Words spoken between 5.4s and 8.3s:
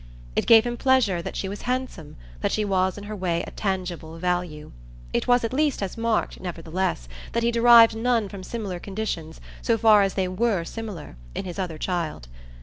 at least as marked, nevertheless, that he derived none